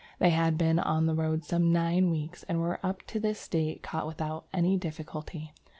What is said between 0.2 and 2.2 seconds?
had been on the road some nine